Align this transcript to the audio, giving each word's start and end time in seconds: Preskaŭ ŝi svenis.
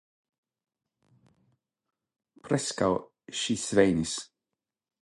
Preskaŭ 2.47 2.91
ŝi 3.43 3.59
svenis. 3.67 4.17